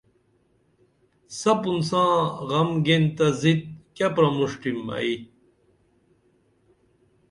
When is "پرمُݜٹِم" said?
4.15-4.79